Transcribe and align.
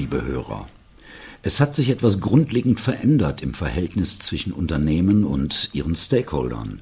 Liebe 0.00 0.24
Hörer. 0.24 0.66
Es 1.42 1.60
hat 1.60 1.74
sich 1.74 1.90
etwas 1.90 2.20
grundlegend 2.20 2.80
verändert 2.80 3.42
im 3.42 3.52
Verhältnis 3.52 4.18
zwischen 4.18 4.50
Unternehmen 4.50 5.24
und 5.24 5.68
ihren 5.74 5.94
Stakeholdern. 5.94 6.80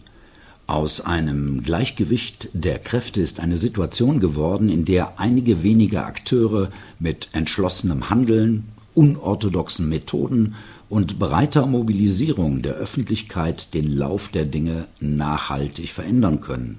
Aus 0.69 1.01
einem 1.01 1.65
Gleichgewicht 1.65 2.48
der 2.52 2.79
Kräfte 2.79 3.20
ist 3.20 3.41
eine 3.41 3.57
Situation 3.57 4.20
geworden, 4.20 4.69
in 4.69 4.84
der 4.84 5.19
einige 5.19 5.65
wenige 5.65 6.05
Akteure 6.05 6.70
mit 7.01 7.30
entschlossenem 7.33 8.09
Handeln, 8.09 8.69
unorthodoxen 8.95 9.89
Methoden 9.89 10.55
und 10.89 11.19
breiter 11.19 11.66
Mobilisierung 11.66 12.62
der 12.62 12.75
Öffentlichkeit 12.75 13.75
den 13.75 13.97
Lauf 13.97 14.28
der 14.28 14.45
Dinge 14.45 14.87
nachhaltig 15.00 15.89
verändern 15.89 16.41
können. 16.41 16.78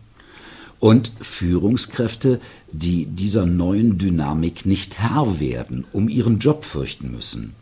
Und 0.80 1.12
Führungskräfte, 1.20 2.40
die 2.72 3.06
dieser 3.06 3.46
neuen 3.46 3.98
Dynamik 3.98 4.66
nicht 4.66 5.00
Herr 5.00 5.40
werden, 5.40 5.86
um 5.92 6.08
ihren 6.08 6.40
Job 6.40 6.64
fürchten 6.64 7.12
müssen. 7.12 7.54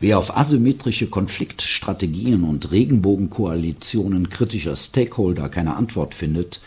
Wer 0.00 0.18
auf 0.18 0.36
asymmetrische 0.36 1.08
Konfliktstrategien 1.08 2.44
und 2.44 2.72
Regenbogenkoalitionen 2.72 4.30
kritischer 4.30 4.76
Stakeholder 4.76 5.48
keine 5.48 5.76
Antwort 5.76 6.14
findet, 6.14 6.60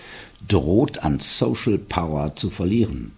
droht 0.47 0.99
an 0.99 1.19
Social 1.19 1.77
Power 1.77 2.35
zu 2.35 2.49
verlieren. 2.49 3.11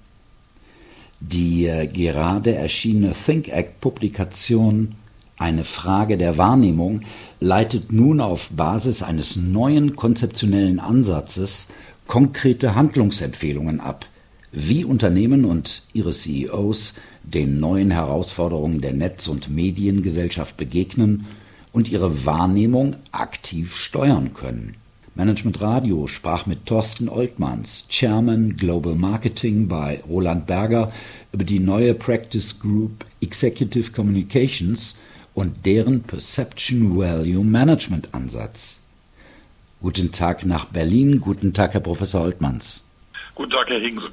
Die 1.19 1.65
äh, 1.65 1.87
gerade 1.87 2.55
erschienene 2.55 3.13
Think 3.13 3.49
Act 3.49 3.81
Publikation 3.81 4.95
Eine 5.37 5.63
Frage 5.63 6.17
der 6.17 6.37
Wahrnehmung 6.37 7.03
leitet 7.39 7.93
nun 7.93 8.19
auf 8.19 8.49
Basis 8.49 9.01
eines 9.01 9.37
neuen 9.37 9.95
konzeptionellen 9.95 10.81
Ansatzes 10.81 11.69
konkrete 12.09 12.73
Handlungsempfehlungen 12.73 13.79
ab, 13.79 14.07
wie 14.51 14.83
Unternehmen 14.83 15.45
und 15.45 15.83
ihre 15.93 16.09
CEOs 16.09 16.95
den 17.21 17.59
neuen 17.59 17.91
Herausforderungen 17.91 18.81
der 18.81 18.93
Netz- 18.93 19.27
und 19.27 19.51
Mediengesellschaft 19.51 20.57
begegnen 20.57 21.27
und 21.71 21.91
ihre 21.91 22.25
Wahrnehmung 22.25 22.95
aktiv 23.11 23.75
steuern 23.75 24.33
können. 24.33 24.73
Management 25.13 25.61
Radio 25.61 26.07
sprach 26.07 26.47
mit 26.47 26.65
Thorsten 26.65 27.09
Oltmanns, 27.09 27.85
Chairman 27.89 28.55
Global 28.55 28.95
Marketing 28.95 29.67
bei 29.67 30.01
Roland 30.09 30.47
Berger, 30.47 30.91
über 31.31 31.43
die 31.43 31.59
neue 31.59 31.93
Practice 31.93 32.59
Group 32.59 33.05
Executive 33.21 33.91
Communications 33.91 34.97
und 35.35 35.63
deren 35.63 36.01
Perception 36.01 36.97
Value 36.97 37.43
Management 37.43 38.15
Ansatz. 38.15 38.79
Guten 39.81 40.11
Tag 40.11 40.45
nach 40.45 40.65
Berlin, 40.65 41.21
guten 41.21 41.53
Tag, 41.53 41.73
Herr 41.73 41.79
Professor 41.79 42.21
Oltmanns. 42.21 42.85
Guten 43.33 43.51
Tag, 43.51 43.69
Herr 43.69 43.79
Hingsen. 43.79 44.11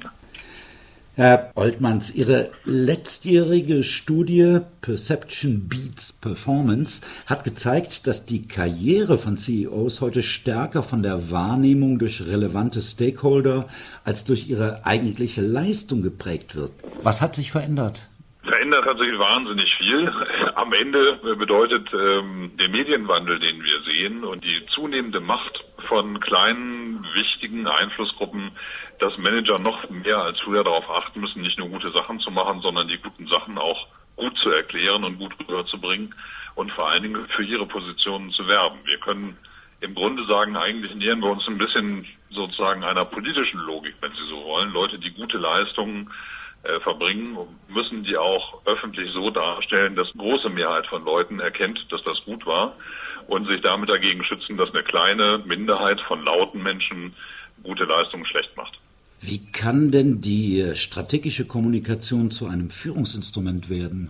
Herr 1.15 1.51
Oltmanns, 1.55 2.15
Ihre 2.15 2.51
letztjährige 2.63 3.83
Studie 3.83 4.59
Perception 4.79 5.67
Beats 5.67 6.13
Performance 6.13 7.01
hat 7.25 7.43
gezeigt, 7.43 8.07
dass 8.07 8.25
die 8.25 8.47
Karriere 8.47 9.17
von 9.17 9.35
CEOs 9.35 9.99
heute 9.99 10.23
stärker 10.23 10.83
von 10.83 11.03
der 11.03 11.31
Wahrnehmung 11.31 11.99
durch 11.99 12.25
relevante 12.25 12.81
Stakeholder 12.81 13.67
als 14.05 14.23
durch 14.23 14.47
ihre 14.49 14.85
eigentliche 14.85 15.41
Leistung 15.41 16.01
geprägt 16.01 16.55
wird. 16.55 16.71
Was 17.03 17.21
hat 17.21 17.35
sich 17.35 17.51
verändert? 17.51 18.07
Verändert 18.43 18.85
hat 18.85 18.97
sich 18.99 19.19
wahnsinnig 19.19 19.69
viel. 19.79 20.09
Am 20.57 20.73
Ende 20.73 21.19
bedeutet 21.37 21.87
ähm, 21.93 22.57
der 22.57 22.67
Medienwandel, 22.69 23.37
den 23.37 23.63
wir 23.63 23.79
sehen 23.81 24.23
und 24.23 24.43
die 24.43 24.65
zunehmende 24.73 25.19
Macht 25.19 25.63
von 25.87 26.19
kleinen, 26.19 27.05
wichtigen 27.13 27.67
Einflussgruppen, 27.67 28.49
dass 28.97 29.15
Manager 29.19 29.59
noch 29.59 29.87
mehr 29.91 30.17
als 30.17 30.39
früher 30.39 30.63
darauf 30.63 30.89
achten 30.89 31.19
müssen, 31.19 31.43
nicht 31.43 31.59
nur 31.59 31.69
gute 31.69 31.91
Sachen 31.91 32.19
zu 32.21 32.31
machen, 32.31 32.61
sondern 32.61 32.87
die 32.87 32.97
guten 32.97 33.27
Sachen 33.27 33.59
auch 33.59 33.85
gut 34.15 34.35
zu 34.39 34.49
erklären 34.49 35.03
und 35.03 35.19
gut 35.19 35.35
rüberzubringen 35.39 36.15
und 36.55 36.71
vor 36.71 36.89
allen 36.89 37.03
Dingen 37.03 37.27
für 37.35 37.43
ihre 37.43 37.67
Positionen 37.67 38.31
zu 38.31 38.47
werben. 38.47 38.79
Wir 38.85 38.97
können 38.97 39.37
im 39.81 39.93
Grunde 39.93 40.25
sagen, 40.25 40.57
eigentlich 40.57 40.95
nähern 40.95 41.21
wir 41.21 41.29
uns 41.29 41.47
ein 41.47 41.59
bisschen 41.59 42.07
sozusagen 42.31 42.83
einer 42.83 43.05
politischen 43.05 43.59
Logik, 43.59 43.93
wenn 44.01 44.11
Sie 44.13 44.27
so 44.27 44.43
wollen. 44.43 44.73
Leute, 44.73 44.97
die 44.97 45.11
gute 45.11 45.37
Leistungen 45.37 46.11
äh, 46.67 46.79
verbringen, 46.81 47.37
müssen 47.69 48.03
die 48.03 48.17
auch 48.17 48.65
öffentlich 48.65 49.11
so 49.13 49.29
darstellen, 49.29 49.95
dass 49.95 50.11
große 50.17 50.49
Mehrheit 50.49 50.85
von 50.87 51.05
Leuten 51.05 51.39
erkennt, 51.39 51.79
dass 51.91 52.03
das 52.03 52.17
gut 52.25 52.45
war 52.45 52.75
und 53.27 53.47
sich 53.47 53.61
damit 53.61 53.89
dagegen 53.89 54.23
schützen, 54.23 54.57
dass 54.57 54.73
eine 54.73 54.83
kleine 54.83 55.43
Minderheit 55.45 56.01
von 56.01 56.23
lauten 56.23 56.61
Menschen 56.61 57.13
gute 57.63 57.85
Leistungen 57.85 58.25
schlecht 58.25 58.55
macht. 58.57 58.77
Wie 59.21 59.49
kann 59.51 59.91
denn 59.91 60.21
die 60.21 60.75
strategische 60.75 61.47
Kommunikation 61.47 62.31
zu 62.31 62.47
einem 62.47 62.69
Führungsinstrument 62.69 63.69
werden? 63.69 64.09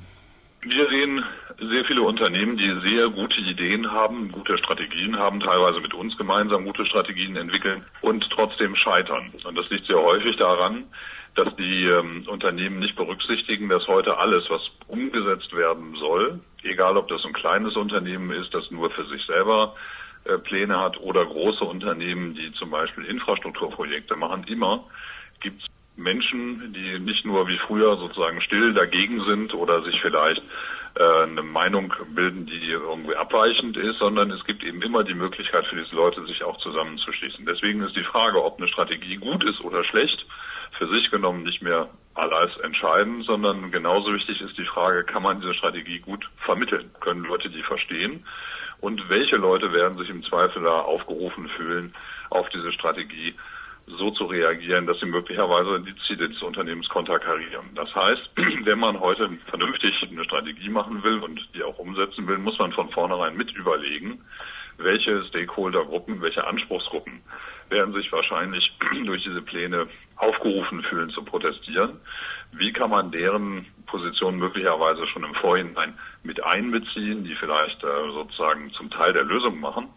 Wir 0.61 0.89
sehen 0.89 1.23
sehr 1.59 1.85
viele 1.85 2.01
Unternehmen, 2.01 2.57
die 2.57 2.73
sehr 2.81 3.09
gute 3.09 3.39
Ideen 3.41 3.89
haben, 3.89 4.31
gute 4.31 4.57
Strategien 4.57 5.17
haben, 5.17 5.39
teilweise 5.39 5.79
mit 5.79 5.93
uns 5.93 6.17
gemeinsam 6.17 6.65
gute 6.65 6.85
Strategien 6.85 7.35
entwickeln 7.35 7.83
und 8.01 8.27
trotzdem 8.31 8.75
scheitern. 8.75 9.31
Und 9.43 9.55
das 9.57 9.69
liegt 9.69 9.87
sehr 9.87 10.01
häufig 10.01 10.35
daran, 10.37 10.83
dass 11.37 11.55
die 11.55 11.85
ähm, 11.85 12.25
Unternehmen 12.27 12.79
nicht 12.79 12.95
berücksichtigen, 12.95 13.69
dass 13.69 13.87
heute 13.87 14.17
alles, 14.17 14.49
was 14.49 14.61
umgesetzt 14.87 15.55
werden 15.55 15.95
soll, 15.95 16.39
egal 16.63 16.97
ob 16.97 17.07
das 17.07 17.23
ein 17.25 17.33
kleines 17.33 17.75
Unternehmen 17.75 18.31
ist, 18.31 18.53
das 18.53 18.71
nur 18.71 18.89
für 18.89 19.05
sich 19.05 19.23
selber 19.25 19.75
äh, 20.25 20.37
Pläne 20.39 20.79
hat 20.79 20.99
oder 20.99 21.25
große 21.25 21.63
Unternehmen, 21.63 22.33
die 22.33 22.51
zum 22.53 22.71
Beispiel 22.71 23.05
Infrastrukturprojekte 23.05 24.15
machen, 24.15 24.45
immer 24.47 24.83
gibt 25.39 25.61
es 25.61 25.67
Menschen, 25.95 26.73
die 26.73 26.99
nicht 26.99 27.25
nur 27.25 27.47
wie 27.47 27.57
früher 27.59 27.97
sozusagen 27.97 28.41
still 28.41 28.73
dagegen 28.73 29.23
sind 29.25 29.53
oder 29.53 29.83
sich 29.83 29.99
vielleicht 30.01 30.41
äh, 30.95 31.23
eine 31.23 31.43
Meinung 31.43 31.93
bilden, 32.15 32.45
die 32.45 32.69
irgendwie 32.69 33.15
abweichend 33.15 33.77
ist, 33.77 33.99
sondern 33.99 34.31
es 34.31 34.43
gibt 34.45 34.63
eben 34.63 34.81
immer 34.81 35.03
die 35.03 35.15
Möglichkeit 35.15 35.65
für 35.67 35.75
diese 35.75 35.95
Leute, 35.95 36.25
sich 36.25 36.43
auch 36.43 36.57
zusammenzuschließen. 36.57 37.45
Deswegen 37.45 37.81
ist 37.81 37.95
die 37.95 38.03
Frage, 38.03 38.43
ob 38.43 38.57
eine 38.57 38.67
Strategie 38.67 39.17
gut 39.17 39.43
ist 39.43 39.61
oder 39.61 39.83
schlecht, 39.83 40.25
für 40.77 40.87
sich 40.87 41.09
genommen 41.11 41.43
nicht 41.43 41.61
mehr 41.61 41.89
alles 42.13 42.57
entscheidend, 42.57 43.25
sondern 43.25 43.71
genauso 43.71 44.13
wichtig 44.13 44.41
ist 44.41 44.57
die 44.57 44.65
Frage, 44.65 45.03
kann 45.03 45.23
man 45.23 45.39
diese 45.39 45.53
Strategie 45.53 45.99
gut 45.99 46.27
vermitteln? 46.37 46.89
Können 46.99 47.23
Leute 47.23 47.49
die 47.49 47.63
verstehen? 47.63 48.23
Und 48.79 49.09
welche 49.09 49.37
Leute 49.37 49.71
werden 49.73 49.97
sich 49.97 50.09
im 50.09 50.23
Zweifel 50.23 50.63
da 50.63 50.81
aufgerufen 50.81 51.47
fühlen, 51.49 51.93
auf 52.29 52.47
diese 52.49 52.71
Strategie 52.71 53.33
so 53.87 54.11
zu 54.11 54.25
reagieren, 54.25 54.85
dass 54.85 54.99
sie 54.99 55.05
möglicherweise 55.05 55.79
die 55.79 55.95
Ziele 56.07 56.27
des 56.27 56.41
Unternehmens 56.41 56.89
konterkarieren. 56.89 57.69
Das 57.75 57.93
heißt, 57.95 58.31
wenn 58.65 58.79
man 58.79 58.99
heute 58.99 59.29
vernünftig 59.49 59.93
eine 60.11 60.25
Strategie 60.25 60.69
machen 60.69 61.01
will 61.03 61.19
und 61.19 61.41
die 61.55 61.63
auch 61.63 61.79
umsetzen 61.79 62.27
will, 62.27 62.37
muss 62.37 62.59
man 62.59 62.73
von 62.73 62.89
vornherein 62.89 63.37
mit 63.37 63.51
überlegen, 63.53 64.21
welche 64.77 65.23
Stakeholdergruppen, 65.25 66.21
welche 66.21 66.45
Anspruchsgruppen 66.45 67.21
werden 67.69 67.93
sich 67.93 68.11
wahrscheinlich 68.11 68.71
durch 69.05 69.23
diese 69.23 69.41
Pläne 69.41 69.87
aufgerufen 70.17 70.83
fühlen 70.83 71.09
zu 71.11 71.23
protestieren. 71.23 71.99
Wie 72.53 72.73
kann 72.73 72.89
man 72.89 73.11
deren 73.11 73.65
Position 73.85 74.37
möglicherweise 74.37 75.05
schon 75.07 75.23
im 75.23 75.33
Vorhinein 75.35 75.97
mit 76.23 76.43
einbeziehen, 76.43 77.23
die 77.23 77.35
vielleicht 77.35 77.83
äh, 77.83 78.11
sozusagen 78.11 78.71
zum 78.71 78.89
Teil 78.89 79.13
der 79.13 79.23
Lösung 79.23 79.59
machen? 79.59 79.89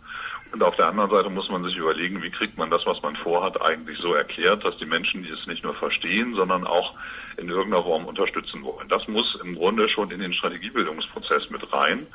Und 0.52 0.62
auf 0.62 0.74
der 0.76 0.86
anderen 0.86 1.10
Seite 1.10 1.30
muss 1.30 1.48
man 1.48 1.62
sich 1.64 1.76
überlegen, 1.76 2.22
wie 2.22 2.30
kriegt 2.30 2.58
man 2.58 2.70
das, 2.70 2.84
was 2.84 3.00
man 3.02 3.14
vorhat, 3.16 3.60
eigentlich 3.60 3.98
so 3.98 4.14
erklärt, 4.14 4.64
dass 4.64 4.76
die 4.78 4.86
Menschen, 4.86 5.22
die 5.22 5.30
es 5.30 5.46
nicht 5.46 5.62
nur 5.62 5.74
verstehen, 5.74 6.34
sondern 6.34 6.66
auch 6.66 6.94
in 7.36 7.48
irgendeiner 7.48 7.82
Form 7.82 8.04
unterstützen 8.04 8.62
wollen. 8.62 8.88
Das 8.88 9.06
muss 9.08 9.38
im 9.42 9.54
Grunde 9.54 9.88
schon 9.88 10.10
in 10.10 10.20
den 10.20 10.34
Strategiebildungsprozess 10.34 11.50
mit 11.50 11.72
rein, 11.72 12.06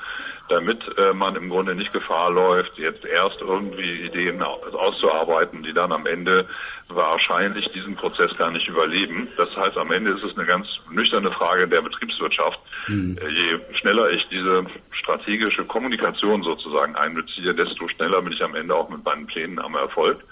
damit 0.49 0.83
äh, 0.97 1.13
man 1.13 1.35
im 1.35 1.49
Grunde 1.49 1.75
nicht 1.75 1.93
Gefahr 1.93 2.29
läuft, 2.31 2.77
jetzt 2.77 3.05
erst 3.05 3.41
irgendwie 3.41 4.05
Ideen 4.05 4.41
auszuarbeiten, 4.43 5.63
die 5.63 5.73
dann 5.73 5.91
am 5.91 6.05
Ende 6.05 6.47
wahrscheinlich 6.89 7.67
diesen 7.69 7.95
Prozess 7.95 8.35
gar 8.38 8.51
nicht 8.51 8.67
überleben. 8.67 9.27
Das 9.38 9.49
heißt, 9.55 9.77
am 9.77 9.91
Ende 9.91 10.11
ist 10.11 10.23
es 10.23 10.38
eine 10.38 10.45
ganz 10.45 10.67
nüchterne 10.91 11.31
Frage 11.31 11.67
der 11.67 11.81
Betriebswirtschaft. 11.81 12.59
Mhm. 12.88 13.17
Je 13.27 13.75
schneller 13.79 14.11
ich 14.11 14.27
diese 14.29 14.65
strategische 14.91 15.65
Kommunikation 15.65 16.43
sozusagen 16.43 16.95
einbeziehe, 16.95 17.55
desto 17.55 17.88
schneller 17.88 18.21
bin 18.25 18.33
ich 18.33 18.44
am 18.44 18.56
Ende 18.56 18.75
auch 18.75 18.89
mit 18.89 19.06
meinen 19.06 19.25
Plänen 19.27 19.60
am 19.60 19.75
Erfolg. 19.75 20.24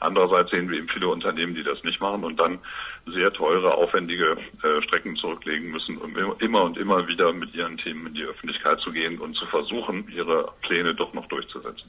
Andererseits 0.00 0.50
sehen 0.50 0.68
wir 0.68 0.78
eben 0.78 0.88
viele 0.88 1.06
Unternehmen, 1.06 1.54
die 1.54 1.62
das 1.62 1.82
nicht 1.84 2.00
machen 2.00 2.24
und 2.24 2.36
dann 2.40 2.58
sehr 3.06 3.32
teure, 3.32 3.74
aufwendige 3.74 4.36
äh, 4.62 4.82
Strecken 4.82 5.14
zurücklegen 5.14 5.70
müssen, 5.70 5.96
um 5.96 6.16
immer 6.40 6.64
und 6.64 6.76
immer 6.76 7.06
wieder 7.06 7.32
mit 7.32 7.54
ihren 7.54 7.78
Themen 7.78 8.08
in 8.08 8.14
die 8.14 8.24
Öffentlichkeit 8.24 8.80
zu 8.80 8.90
gehen 8.90 9.18
und 9.18 9.36
zu 9.36 9.46
versuchen, 9.46 10.08
ihre 10.12 10.50
Pläne 10.62 10.96
doch 10.96 11.12
noch 11.14 11.26
durchzusetzen. 11.26 11.88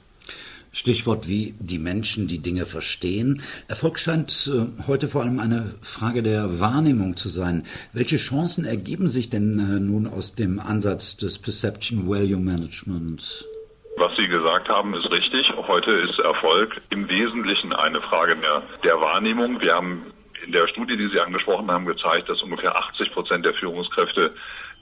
Stichwort 0.70 1.28
wie 1.28 1.54
die 1.58 1.78
Menschen 1.78 2.26
die 2.26 2.40
Dinge 2.40 2.66
verstehen. 2.66 3.42
Erfolg 3.68 3.98
scheint 3.98 4.50
äh, 4.52 4.86
heute 4.86 5.08
vor 5.08 5.22
allem 5.22 5.40
eine 5.40 5.74
Frage 5.82 6.22
der 6.22 6.60
Wahrnehmung 6.60 7.16
zu 7.16 7.28
sein. 7.28 7.64
Welche 7.92 8.16
Chancen 8.16 8.64
ergeben 8.64 9.08
sich 9.08 9.30
denn 9.30 9.58
äh, 9.58 9.80
nun 9.80 10.06
aus 10.06 10.34
dem 10.34 10.60
Ansatz 10.60 11.16
des 11.16 11.38
Perception 11.38 12.08
Value 12.08 12.40
Management? 12.40 13.46
Was 13.96 14.16
Sie 14.16 14.26
gesagt 14.26 14.68
haben, 14.68 14.92
ist 14.94 15.08
richtig. 15.10 15.52
Heute 15.56 15.92
ist 15.92 16.18
Erfolg 16.18 16.80
im 16.90 17.08
Wesentlichen 17.08 17.72
eine 17.72 18.00
Frage 18.00 18.36
der, 18.36 18.62
der 18.82 19.00
Wahrnehmung. 19.00 19.60
Wir 19.60 19.74
haben 19.74 20.12
in 20.44 20.50
der 20.50 20.66
Studie, 20.66 20.96
die 20.96 21.08
Sie 21.08 21.20
angesprochen 21.20 21.70
haben, 21.70 21.86
gezeigt, 21.86 22.28
dass 22.28 22.42
ungefähr 22.42 22.76
80 22.76 23.12
Prozent 23.12 23.44
der 23.44 23.54
Führungskräfte 23.54 24.34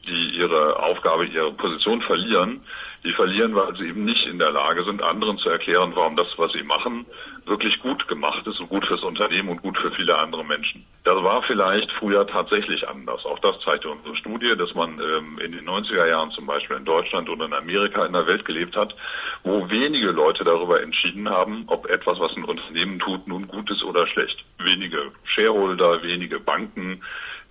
die 0.06 0.36
ihre 0.36 0.82
Aufgabe, 0.82 1.26
ihre 1.26 1.52
Position 1.52 2.02
verlieren, 2.02 2.62
die 3.04 3.12
verlieren, 3.12 3.54
weil 3.54 3.74
sie 3.76 3.88
eben 3.88 4.04
nicht 4.04 4.26
in 4.26 4.38
der 4.38 4.52
Lage 4.52 4.84
sind, 4.84 5.02
anderen 5.02 5.36
zu 5.38 5.48
erklären, 5.48 5.92
warum 5.94 6.16
das, 6.16 6.28
was 6.36 6.52
sie 6.52 6.62
machen, 6.62 7.04
wirklich 7.46 7.80
gut 7.80 8.06
gemacht 8.06 8.46
ist 8.46 8.60
und 8.60 8.68
gut 8.68 8.86
fürs 8.86 9.02
Unternehmen 9.02 9.48
und 9.48 9.62
gut 9.62 9.76
für 9.78 9.90
viele 9.92 10.16
andere 10.16 10.44
Menschen. 10.44 10.84
Das 11.02 11.20
war 11.22 11.42
vielleicht 11.42 11.90
früher 11.98 12.26
tatsächlich 12.26 12.88
anders. 12.88 13.24
Auch 13.24 13.40
das 13.40 13.58
zeigte 13.64 13.90
unsere 13.90 14.14
Studie, 14.16 14.54
dass 14.56 14.72
man 14.74 15.00
ähm, 15.00 15.38
in 15.44 15.50
den 15.50 15.68
90er 15.68 16.06
Jahren 16.06 16.30
zum 16.30 16.46
Beispiel 16.46 16.76
in 16.76 16.84
Deutschland 16.84 17.28
oder 17.28 17.46
in 17.46 17.52
Amerika 17.52 18.06
in 18.06 18.14
einer 18.14 18.26
Welt 18.28 18.44
gelebt 18.44 18.76
hat, 18.76 18.94
wo 19.42 19.68
wenige 19.68 20.12
Leute 20.12 20.44
darüber 20.44 20.80
entschieden 20.80 21.28
haben, 21.28 21.64
ob 21.66 21.86
etwas, 21.90 22.20
was 22.20 22.36
ein 22.36 22.44
Unternehmen 22.44 23.00
tut, 23.00 23.26
nun 23.26 23.48
gut 23.48 23.68
ist 23.70 23.82
oder 23.82 24.06
schlecht. 24.06 24.44
Wenige 24.58 25.10
Shareholder, 25.24 26.02
wenige 26.04 26.38
Banken, 26.38 27.02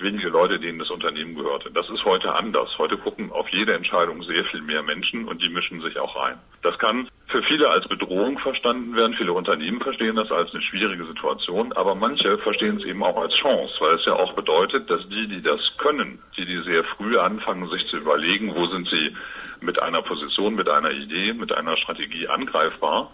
wenige 0.01 0.29
Leute, 0.29 0.59
denen 0.59 0.79
das 0.79 0.89
Unternehmen 0.89 1.35
gehörte. 1.35 1.71
Das 1.71 1.89
ist 1.89 2.03
heute 2.05 2.33
anders. 2.33 2.69
Heute 2.77 2.97
gucken 2.97 3.31
auf 3.31 3.47
jede 3.49 3.73
Entscheidung 3.73 4.23
sehr 4.23 4.43
viel 4.45 4.61
mehr 4.61 4.83
Menschen 4.83 5.27
und 5.27 5.41
die 5.41 5.49
mischen 5.49 5.81
sich 5.81 5.97
auch 5.99 6.15
rein. 6.15 6.37
Das 6.61 6.77
kann 6.79 7.07
für 7.31 7.41
viele 7.43 7.69
als 7.69 7.87
Bedrohung 7.87 8.37
verstanden 8.39 8.95
werden. 8.95 9.15
Viele 9.15 9.33
Unternehmen 9.33 9.81
verstehen 9.81 10.15
das 10.15 10.31
als 10.31 10.53
eine 10.53 10.61
schwierige 10.61 11.05
Situation, 11.05 11.71
aber 11.73 11.95
manche 11.95 12.37
verstehen 12.39 12.77
es 12.77 12.85
eben 12.85 13.03
auch 13.03 13.17
als 13.17 13.33
Chance, 13.35 13.73
weil 13.79 13.95
es 13.95 14.05
ja 14.05 14.13
auch 14.13 14.33
bedeutet, 14.33 14.89
dass 14.89 15.07
die, 15.07 15.27
die 15.27 15.41
das 15.41 15.59
können, 15.77 16.19
die, 16.37 16.45
die 16.45 16.61
sehr 16.63 16.83
früh 16.83 17.17
anfangen, 17.17 17.69
sich 17.69 17.87
zu 17.87 17.97
überlegen, 17.97 18.53
wo 18.53 18.65
sind 18.67 18.87
sie 18.89 19.15
mit 19.61 19.81
einer 19.81 20.01
Position, 20.01 20.55
mit 20.55 20.67
einer 20.67 20.91
Idee, 20.91 21.33
mit 21.33 21.53
einer 21.53 21.77
Strategie 21.77 22.27
angreifbar 22.27 23.11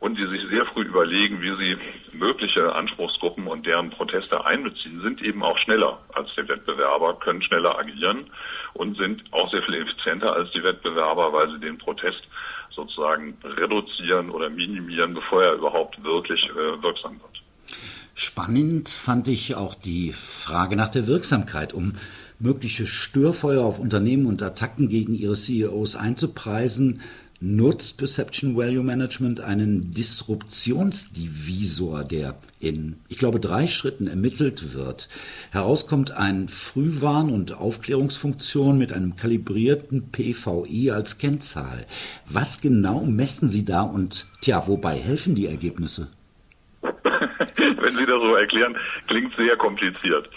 und 0.00 0.18
die 0.18 0.26
sich 0.26 0.42
sehr 0.48 0.64
früh 0.66 0.82
überlegen, 0.82 1.42
wie 1.42 1.54
sie 1.56 1.76
mögliche 2.12 2.74
Anspruchsgruppen 2.74 3.46
und 3.46 3.66
deren 3.66 3.90
Proteste 3.90 4.44
einbeziehen, 4.44 5.02
sind 5.02 5.22
eben 5.22 5.42
auch 5.42 5.58
schneller 5.58 5.98
als 6.14 6.28
die 6.34 6.48
Wettbewerber, 6.48 7.18
können 7.20 7.42
schneller 7.42 7.78
agieren 7.78 8.30
und 8.72 8.96
sind 8.96 9.22
auch 9.32 9.50
sehr 9.50 9.62
viel 9.62 9.74
effizienter 9.74 10.32
als 10.32 10.50
die 10.52 10.62
Wettbewerber, 10.62 11.32
weil 11.32 11.50
sie 11.50 11.60
den 11.60 11.78
Protest 11.78 12.22
sozusagen 12.74 13.36
reduzieren 13.44 14.30
oder 14.30 14.50
minimieren, 14.50 15.14
bevor 15.14 15.42
er 15.42 15.54
überhaupt 15.54 16.02
wirklich 16.02 16.40
äh, 16.50 16.82
wirksam 16.82 17.20
wird. 17.20 17.42
Spannend 18.14 18.88
fand 18.88 19.28
ich 19.28 19.54
auch 19.54 19.74
die 19.74 20.12
Frage 20.12 20.76
nach 20.76 20.88
der 20.88 21.06
Wirksamkeit, 21.06 21.72
um 21.72 21.94
mögliche 22.38 22.86
Störfeuer 22.86 23.64
auf 23.64 23.78
Unternehmen 23.78 24.26
und 24.26 24.42
Attacken 24.42 24.88
gegen 24.88 25.14
ihre 25.14 25.34
CEOs 25.34 25.96
einzupreisen, 25.96 27.00
nutzt 27.40 27.96
Perception 27.96 28.54
Value 28.56 28.84
Management 28.84 29.40
einen 29.40 29.94
Disruptionsdivisor, 29.94 32.04
der 32.04 32.34
in, 32.60 32.96
ich 33.08 33.18
glaube, 33.18 33.40
drei 33.40 33.66
Schritten 33.66 34.06
ermittelt 34.06 34.74
wird. 34.74 35.08
Herauskommt 35.50 36.12
eine 36.12 36.48
Frühwarn- 36.48 37.30
und 37.30 37.54
Aufklärungsfunktion 37.54 38.76
mit 38.76 38.92
einem 38.92 39.16
kalibrierten 39.16 40.12
PVI 40.12 40.90
als 40.90 41.16
Kennzahl. 41.18 41.84
Was 42.28 42.60
genau 42.60 43.06
messen 43.06 43.48
Sie 43.48 43.64
da 43.64 43.80
und, 43.82 44.26
tja, 44.42 44.64
wobei 44.66 44.96
helfen 44.96 45.34
die 45.34 45.46
Ergebnisse? 45.46 46.08
Wenn 46.82 47.96
Sie 47.96 48.04
das 48.04 48.20
so 48.20 48.34
erklären, 48.34 48.76
klingt 49.08 49.34
sehr 49.36 49.56
kompliziert. 49.56 50.28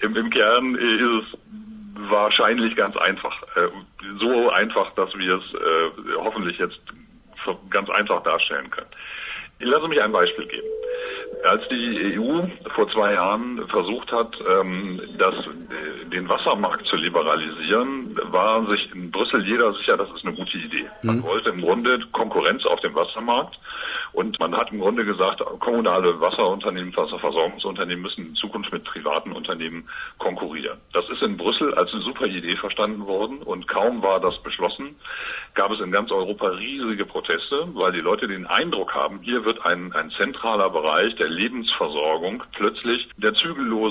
Im, 0.00 0.14
im 0.14 0.30
Kern 0.30 0.76
ist 0.76 1.02
es 1.02 1.24
wahrscheinlich 2.12 2.76
ganz 2.76 2.96
einfach. 2.96 3.42
Äh, 3.56 3.68
so 4.20 4.50
einfach, 4.50 4.92
dass 4.94 5.12
wir 5.16 5.34
es 5.36 5.54
äh, 5.54 6.14
hoffentlich 6.18 6.58
jetzt 6.58 6.80
ganz 7.70 7.90
einfach 7.90 8.22
darstellen 8.22 8.70
können. 8.70 8.90
Ich 9.58 9.66
lasse 9.66 9.88
mich 9.88 10.00
ein 10.00 10.12
Beispiel 10.12 10.46
geben. 10.46 10.66
Als 11.44 11.62
die 11.68 12.18
EU 12.18 12.42
vor 12.74 12.88
zwei 12.90 13.14
Jahren 13.14 13.66
versucht 13.68 14.12
hat, 14.12 14.36
ähm, 14.48 15.00
das, 15.18 15.34
äh, 15.34 16.04
den 16.10 16.28
Wassermarkt 16.28 16.86
zu 16.86 16.96
liberalisieren, 16.96 18.18
war 18.30 18.66
sich 18.66 18.92
in 18.94 19.10
Brüssel 19.10 19.44
jeder 19.44 19.72
sicher, 19.74 19.96
das 19.96 20.08
ist 20.10 20.24
eine 20.24 20.34
gute 20.34 20.56
Idee. 20.58 20.86
Man 21.02 21.18
mhm. 21.18 21.22
wollte 21.24 21.50
im 21.50 21.60
Grunde 21.60 22.00
Konkurrenz 22.12 22.64
auf 22.66 22.80
dem 22.80 22.94
Wassermarkt 22.94 23.58
und 24.12 24.38
man 24.40 24.56
hat 24.56 24.72
im 24.72 24.80
Grunde 24.80 25.04
gesagt, 25.04 25.42
kommunale 25.60 26.20
Wasserunternehmen, 26.20 26.94
Wasserversorgungsunternehmen 26.96 28.02
müssen 28.02 28.28
in 28.28 28.34
Zukunft 28.34 28.72
mit 28.72 28.84
privaten 28.84 29.32
Unternehmen 29.32 29.88
konkurrieren. 30.18 30.78
Das 30.92 31.08
ist 31.08 31.22
in 31.22 31.36
Brüssel 31.36 31.74
als 31.74 31.92
eine 31.92 32.02
super 32.02 32.26
Idee 32.26 32.56
verstanden 32.56 33.06
worden 33.06 33.38
und 33.42 33.68
kaum 33.68 34.02
war 34.02 34.20
das 34.20 34.40
beschlossen, 34.42 34.96
gab 35.54 35.70
es 35.70 35.80
in 35.80 35.92
ganz 35.92 36.10
Europa 36.10 36.48
riesige 36.48 37.06
Proteste, 37.06 37.68
weil 37.74 37.92
die 37.92 38.00
Leute 38.00 38.28
den 38.28 38.46
Eindruck 38.46 38.94
haben, 38.94 39.20
hier 39.22 39.44
wird 39.44 39.64
ein, 39.64 39.92
ein 39.92 40.10
zentraler 40.10 40.70
Bereich 40.70 41.14
der 41.16 41.28
Lebensversorgung 41.28 42.42
plötzlich 42.52 43.08
der 43.16 43.34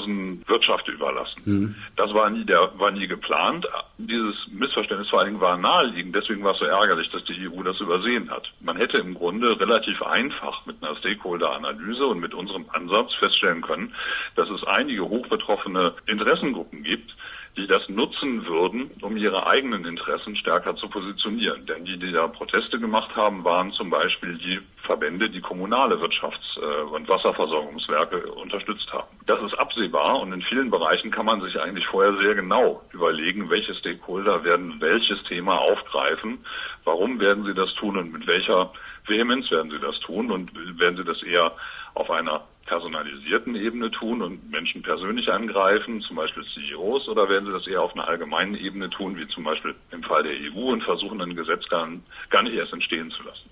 zügellosen 0.02 0.44
Wirtschaft 0.48 0.88
überlassen. 0.88 1.42
Mhm. 1.46 1.76
Das 1.96 2.14
war 2.14 2.30
nie, 2.30 2.46
der, 2.46 2.72
war 2.78 2.92
nie 2.92 3.08
geplant. 3.08 3.68
Dieses 3.98 4.36
Missverständnis 4.52 5.10
vor 5.10 5.20
allen 5.20 5.30
Dingen 5.30 5.42
war 5.42 5.58
naheliegend. 5.58 6.16
Deswegen 6.16 6.44
war 6.44 6.54
es 6.54 6.60
so 6.60 6.66
ärgerlich, 6.66 7.10
dass 7.12 7.24
die 7.26 7.48
EU 7.48 7.64
das 7.64 7.80
übersehen 7.80 8.30
hat. 8.30 8.52
Man 8.60 8.78
hätte 8.78 8.98
im 8.98 9.14
Grunde 9.14 9.60
relativ 9.60 10.02
einfach 10.02 10.66
mit 10.66 10.84
einer 10.84 10.96
Stakeholder-Analyse 10.98 12.06
und 12.06 12.20
mit 12.20 12.34
unserem 12.34 12.66
Ansatz 12.70 13.14
feststellen 13.16 13.62
können, 13.62 13.94
dass 14.36 14.50
es 14.50 14.64
einige 14.64 15.08
hochbetroffene 15.08 15.94
Interessengruppen 16.08 16.84
gibt, 16.84 17.16
die 17.58 17.68
das 17.68 17.88
nutzen 17.90 18.46
würden, 18.46 18.92
um 19.02 19.18
ihre 19.18 19.46
eigenen 19.46 19.86
Interessen 19.86 20.36
stärker 20.36 20.76
zu 20.76 20.88
positionieren. 20.88 21.66
Denn 21.66 21.86
die, 21.86 21.98
die 21.98 22.12
da 22.12 22.28
Proteste 22.28 22.80
gemacht 22.80 23.16
haben, 23.16 23.44
waren 23.44 23.72
zum 23.72 23.90
Beispiel 23.90 24.38
die 24.38 24.60
Verbände, 24.84 25.30
die 25.30 25.42
kommunale 25.42 25.96
Wirtschafts- 25.96 26.58
äh, 26.58 26.84
und 26.84 27.10
Wasserversorgungswerke 27.10 28.32
unterstützt 28.32 28.92
haben. 28.94 29.08
Das 29.26 29.42
ist 29.44 29.58
absehbar 29.60 30.20
und 30.22 30.34
in 30.34 30.42
vielen 30.42 30.72
Bereichen 30.72 31.12
kann 31.12 31.26
man 31.26 31.42
sich 31.42 31.60
eigentlich 31.60 31.86
vorher 31.88 32.16
sehr 32.18 32.36
genau 32.36 32.82
überlegen, 32.92 33.50
welche 33.50 33.76
Stakeholder 33.76 34.44
werden 34.44 34.80
welches 34.80 35.22
Thema 35.24 35.60
aufgreifen, 35.60 36.46
warum 36.86 37.20
werden 37.20 37.44
sie 37.46 37.54
das 37.54 37.74
tun 37.76 37.98
und 37.98 38.14
mit 38.14 38.28
welcher 38.28 38.72
Vehemenz 39.06 39.50
werden 39.52 39.72
sie 39.72 39.80
das 39.80 40.00
tun 40.00 40.32
und 40.32 40.52
werden 40.80 40.98
sie 40.98 41.04
das 41.04 41.22
eher 41.24 41.54
auf 41.94 42.10
einer 42.10 42.42
personalisierten 42.66 43.56
Ebene 43.56 43.92
tun 43.92 44.22
und 44.22 44.50
Menschen 44.50 44.82
persönlich 44.82 45.30
angreifen, 45.30 46.02
zum 46.02 46.16
Beispiel 46.16 46.46
CEOs, 46.54 47.10
oder 47.10 47.28
werden 47.28 47.46
Sie 47.46 47.52
das 47.52 47.68
eher 47.68 47.82
auf 47.82 47.94
einer 47.94 48.08
allgemeinen 48.08 48.56
Ebene 48.56 48.90
tun, 48.90 49.18
wie 49.18 49.28
zum 49.28 49.44
Beispiel 49.44 49.76
im 49.92 50.04
Fall 50.04 50.24
der 50.24 50.34
EU 50.34 50.72
und 50.72 50.84
versuchen, 50.84 51.22
ein 51.22 51.36
Gesetz 51.36 51.68
gar, 51.68 51.90
gar 52.30 52.44
nicht 52.44 52.56
erst 52.56 52.72
entstehen 52.72 53.12
zu 53.12 53.24
lassen? 53.24 53.50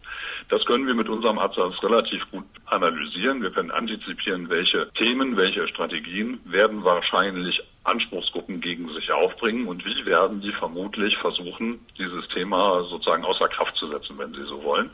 Das 0.48 0.64
können 0.66 0.88
wir 0.88 0.94
mit 0.94 1.10
unserem 1.10 1.38
Ansatz 1.38 1.84
relativ 1.84 2.32
gut 2.32 2.46
analysieren. 2.66 3.42
Wir 3.42 3.52
können 3.52 3.72
antizipieren, 3.72 4.50
welche 4.50 4.90
Themen, 4.94 5.36
welche 5.36 5.68
Strategien 5.68 6.40
werden 6.46 6.84
wahrscheinlich 6.84 7.62
Anspruchsgruppen 7.84 8.62
gegen 8.62 8.88
sich 8.94 9.12
aufbringen 9.12 9.68
und 9.68 9.86
wie 9.86 10.06
werden 10.06 10.42
die 10.42 10.52
vermutlich 10.54 11.18
versuchen, 11.18 11.80
dieses 11.98 12.28
Thema 12.30 12.84
sozusagen 12.84 13.26
außer 13.26 13.48
Kraft 13.50 13.76
zu 13.76 13.88
setzen, 13.90 14.18
wenn 14.18 14.34
sie 14.34 14.44
so 14.46 14.64
wollen. 14.64 14.90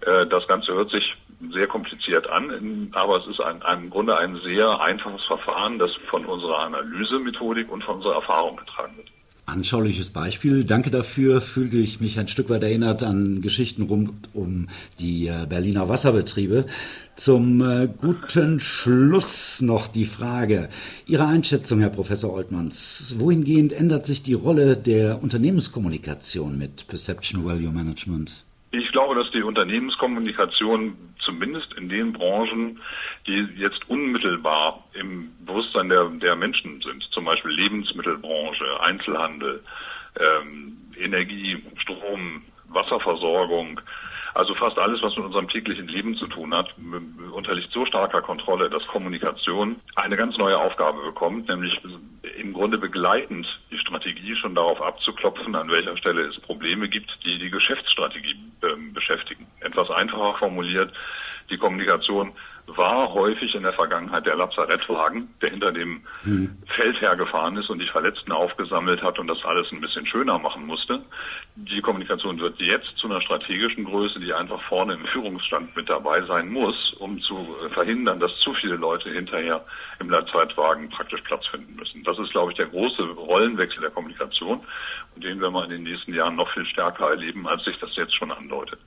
Äh, 0.00 0.26
das 0.26 0.46
Ganze 0.46 0.72
hört 0.72 0.90
sich 0.90 1.14
sehr 1.52 1.66
kompliziert 1.66 2.28
an, 2.28 2.90
aber 2.92 3.18
es 3.18 3.26
ist 3.28 3.40
ein, 3.40 3.62
im 3.80 3.90
Grunde 3.90 4.16
ein 4.16 4.40
sehr 4.44 4.80
einfaches 4.80 5.24
Verfahren, 5.24 5.78
das 5.78 5.90
von 6.10 6.24
unserer 6.26 6.58
Analysemethodik 6.60 7.70
und 7.70 7.84
von 7.84 7.96
unserer 7.96 8.14
Erfahrung 8.14 8.56
getragen 8.56 8.96
wird. 8.96 9.08
Anschauliches 9.48 10.10
Beispiel. 10.10 10.64
Danke 10.64 10.90
dafür. 10.90 11.40
Fühlte 11.40 11.78
ich 11.78 12.02
mich 12.02 12.18
ein 12.18 12.28
Stück 12.28 12.50
weit 12.50 12.62
erinnert 12.62 13.02
an 13.02 13.40
Geschichten 13.40 13.84
rund 13.84 14.10
um 14.34 14.66
die 15.00 15.28
äh, 15.28 15.46
Berliner 15.48 15.88
Wasserbetriebe. 15.88 16.66
Zum 17.14 17.62
äh, 17.62 17.88
guten 17.88 18.60
Schluss 18.60 19.62
noch 19.62 19.88
die 19.88 20.04
Frage. 20.04 20.68
Ihre 21.06 21.26
Einschätzung, 21.26 21.80
Herr 21.80 21.88
Professor 21.88 22.34
Oltmanns. 22.34 23.14
Wohingehend 23.18 23.72
ändert 23.72 24.04
sich 24.04 24.22
die 24.22 24.34
Rolle 24.34 24.76
der 24.76 25.22
Unternehmenskommunikation 25.22 26.58
mit 26.58 26.86
Perception 26.86 27.46
Value 27.46 27.72
Management? 27.72 28.44
Ich 28.70 28.92
glaube, 28.92 29.14
dass 29.14 29.30
die 29.30 29.42
Unternehmenskommunikation 29.42 30.96
zumindest 31.20 31.72
in 31.74 31.88
den 31.88 32.12
Branchen, 32.12 32.80
die 33.26 33.48
jetzt 33.56 33.88
unmittelbar 33.88 34.84
im 34.92 35.32
Bewusstsein 35.44 35.88
der, 35.88 36.04
der 36.08 36.36
Menschen 36.36 36.80
sind, 36.82 37.02
zum 37.10 37.24
Beispiel 37.24 37.52
Lebensmittelbranche, 37.52 38.80
Einzelhandel, 38.80 39.62
ähm, 40.18 40.76
Energie, 40.98 41.62
Strom, 41.78 42.42
Wasserversorgung, 42.68 43.80
also 44.34 44.54
fast 44.54 44.78
alles, 44.78 45.02
was 45.02 45.16
mit 45.16 45.24
unserem 45.24 45.48
täglichen 45.48 45.88
Leben 45.88 46.14
zu 46.14 46.26
tun 46.26 46.54
hat, 46.54 46.72
unterliegt 47.32 47.72
so 47.72 47.84
starker 47.86 48.22
Kontrolle, 48.22 48.70
dass 48.70 48.86
Kommunikation 48.86 49.80
eine 49.96 50.16
ganz 50.16 50.36
neue 50.36 50.58
Aufgabe 50.58 51.02
bekommt, 51.02 51.48
nämlich 51.48 51.76
im 52.38 52.52
Grunde 52.52 52.78
begleitend 52.78 53.46
Strategie 53.88 54.36
schon 54.36 54.54
darauf 54.54 54.80
abzuklopfen, 54.80 55.54
an 55.54 55.70
welcher 55.70 55.96
Stelle 55.96 56.22
es 56.26 56.38
Probleme 56.40 56.88
gibt, 56.88 57.10
die 57.24 57.38
die 57.38 57.50
Geschäftsstrategie 57.50 58.36
äh, 58.62 58.92
beschäftigen. 58.92 59.46
Etwas 59.60 59.90
einfacher 59.90 60.38
formuliert, 60.38 60.92
die 61.50 61.58
Kommunikation 61.58 62.32
war 62.78 63.12
häufig 63.12 63.54
in 63.54 63.64
der 63.64 63.72
Vergangenheit 63.72 64.24
der 64.24 64.36
Lazarettwagen, 64.36 65.28
der 65.42 65.50
hinter 65.50 65.72
dem 65.72 66.02
hm. 66.22 66.56
Feld 66.74 67.00
hergefahren 67.00 67.56
ist 67.56 67.68
und 67.68 67.80
die 67.80 67.88
Verletzten 67.88 68.32
aufgesammelt 68.32 69.02
hat 69.02 69.18
und 69.18 69.26
das 69.26 69.44
alles 69.44 69.70
ein 69.72 69.80
bisschen 69.80 70.06
schöner 70.06 70.38
machen 70.38 70.64
musste. 70.64 71.02
Die 71.56 71.80
Kommunikation 71.80 72.38
wird 72.38 72.60
jetzt 72.60 72.96
zu 72.96 73.08
einer 73.08 73.20
strategischen 73.20 73.84
Größe, 73.84 74.20
die 74.20 74.32
einfach 74.32 74.62
vorne 74.62 74.94
im 74.94 75.04
Führungsstand 75.06 75.76
mit 75.76 75.90
dabei 75.90 76.22
sein 76.22 76.50
muss, 76.50 76.94
um 76.98 77.20
zu 77.20 77.56
verhindern, 77.74 78.20
dass 78.20 78.34
zu 78.38 78.54
viele 78.54 78.76
Leute 78.76 79.10
hinterher 79.10 79.64
im 79.98 80.08
Lazarettwagen 80.08 80.88
praktisch 80.88 81.20
Platz 81.22 81.46
finden 81.48 81.74
müssen. 81.74 82.04
Das 82.04 82.18
ist, 82.18 82.30
glaube 82.30 82.52
ich, 82.52 82.56
der 82.56 82.66
große 82.66 83.02
Rollenwechsel 83.02 83.80
der 83.80 83.90
Kommunikation 83.90 84.60
und 85.14 85.24
den 85.24 85.40
werden 85.40 85.54
wir 85.54 85.64
in 85.64 85.70
den 85.70 85.82
nächsten 85.82 86.14
Jahren 86.14 86.36
noch 86.36 86.50
viel 86.52 86.64
stärker 86.66 87.10
erleben, 87.10 87.46
als 87.48 87.64
sich 87.64 87.76
das 87.80 87.94
jetzt 87.96 88.14
schon 88.14 88.30
andeutet. 88.30 88.78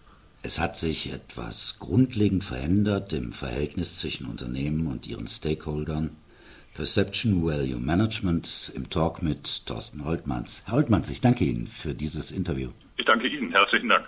Es 0.44 0.60
hat 0.60 0.76
sich 0.76 1.14
etwas 1.14 1.78
grundlegend 1.80 2.44
verändert 2.44 3.14
im 3.14 3.32
Verhältnis 3.32 3.98
zwischen 3.98 4.26
Unternehmen 4.26 4.88
und 4.88 5.08
ihren 5.08 5.28
Stakeholdern. 5.28 6.18
Perception 6.74 7.46
Value 7.46 7.80
Management 7.80 8.72
im 8.76 8.90
Talk 8.90 9.22
mit 9.22 9.68
Thorsten 9.68 10.04
Holtmanns. 10.04 10.64
Herr 10.66 10.76
Holtmanns, 10.76 11.12
ich 11.12 11.22
danke 11.22 11.44
Ihnen 11.44 11.68
für 11.68 11.94
dieses 11.94 12.32
Interview. 12.32 12.70
Ich 12.98 13.06
danke 13.06 13.28
Ihnen. 13.28 13.52
Herzlichen 13.52 13.90
Dank. 13.90 14.08